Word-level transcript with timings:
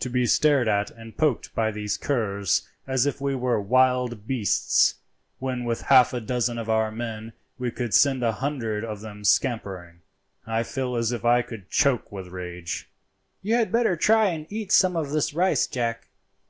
To 0.00 0.10
be 0.10 0.26
stared 0.26 0.68
at 0.68 0.90
and 0.90 1.16
poked 1.16 1.54
by 1.54 1.70
these 1.70 1.96
curs 1.96 2.68
as 2.86 3.06
if 3.06 3.22
we 3.22 3.34
were 3.34 3.58
wild 3.58 4.26
beasts, 4.26 4.96
when 5.38 5.64
with 5.64 5.80
half 5.80 6.12
a 6.12 6.20
dozen 6.20 6.58
of 6.58 6.68
our 6.68 6.90
men 6.90 7.32
we 7.58 7.70
could 7.70 7.94
send 7.94 8.22
a 8.22 8.32
hundred 8.32 8.84
of 8.84 9.00
them 9.00 9.24
scampering, 9.24 10.00
I 10.46 10.62
feel 10.62 10.94
as 10.94 11.10
if 11.10 11.24
I 11.24 11.40
could 11.40 11.70
choke 11.70 12.12
with 12.12 12.26
rage." 12.28 12.90
"You 13.40 13.54
had 13.54 13.72
better 13.72 13.96
try 13.96 14.26
and 14.26 14.46
eat 14.50 14.72
some 14.72 14.94
of 14.94 15.08
this 15.10 15.32
rice, 15.32 15.66
Jack. 15.66 16.08